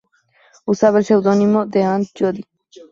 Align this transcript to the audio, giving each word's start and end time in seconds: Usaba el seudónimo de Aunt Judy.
Usaba 0.65 0.97
el 0.99 1.05
seudónimo 1.05 1.67
de 1.67 1.83
Aunt 1.83 2.07
Judy. 2.17 2.43